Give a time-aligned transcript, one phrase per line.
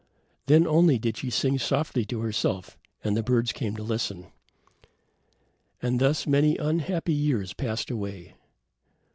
[0.47, 4.31] Then only did she sing softly to herself, and the birds came to listen.
[5.79, 8.33] And thus many unhappy years passed away.